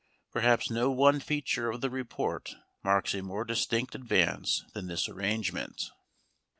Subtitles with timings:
[0.31, 5.91] Perhaps no one feature of the report marks a more distinct advance than this arrangement.